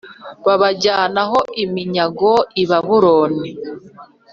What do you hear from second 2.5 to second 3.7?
i Babuloni